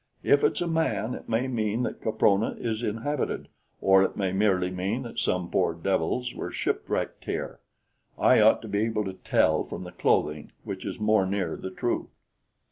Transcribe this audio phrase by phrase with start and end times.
[0.23, 4.71] "If it's a man, it may mean that Caprona is inhabited, or it may merely
[4.71, 7.59] mean that some poor devils were shipwrecked here.
[8.17, 11.69] I ought to be able to tell from the clothing which is more near the
[11.69, 12.09] truth.